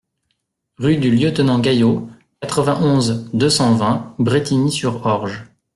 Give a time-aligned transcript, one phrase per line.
[0.79, 2.09] Rue du Lieutenant Gayot,
[2.39, 5.43] quatre-vingt-onze, deux cent vingt Brétigny-sur-Orge